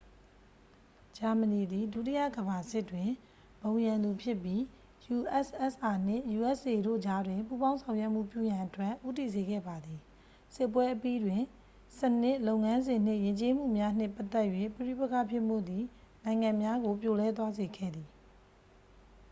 [1.17, 3.09] ဂျာမနီသည် ဒုတိယ ကမ္ဘာစစ်တွင်
[3.61, 4.61] ဘုံရန်သူဖြစ်ပြီး
[5.15, 9.99] ussr နှင့် usa တို့ကြားတွင် ပူးပေါင်းဆောင်ရွက်မှုပြုရန်အတွက် ဦးတည်စေခဲ့ပါသည်
[10.55, 11.41] စစ်ပွဲအပြီးတွင်
[11.99, 15.83] စနစ် လုပ်ငန်းစဉ်နှင့် ယဉ်ကျေးမှုများနှင့်ပတ်သက်၍ ပဋိပက္ခဖြစ်မှုသည်
[16.23, 18.09] နိုင်ငံများကို ပြိုလဲသွားစေခဲ့သည်